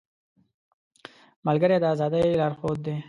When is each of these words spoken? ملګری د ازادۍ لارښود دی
ملګری 1.47 1.77
د 1.79 1.85
ازادۍ 1.93 2.25
لارښود 2.39 2.77
دی 2.85 2.95